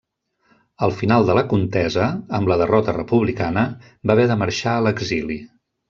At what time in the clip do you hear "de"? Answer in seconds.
1.27-1.35, 4.35-4.43